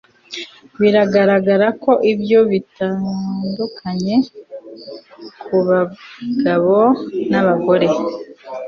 [0.79, 4.15] Biragaragara ko ibyo bitandukanye
[5.45, 6.79] kubagabo
[7.31, 7.89] nabagore